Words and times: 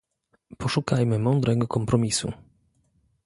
Poszukajmy 0.57 1.19
mądrego 1.19 1.67
kompromisu 1.67 2.33